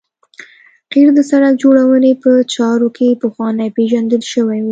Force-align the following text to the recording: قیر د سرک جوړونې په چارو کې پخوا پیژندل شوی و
قیر 0.91 1.07
د 1.17 1.19
سرک 1.29 1.53
جوړونې 1.63 2.11
په 2.23 2.31
چارو 2.53 2.87
کې 2.97 3.19
پخوا 3.21 3.47
پیژندل 3.77 4.21
شوی 4.31 4.59
و 4.59 4.59